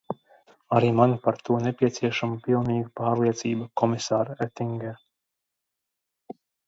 [0.77, 4.97] Arī man par to nepieciešama pilnīga pārliecība, komisār Oettinger.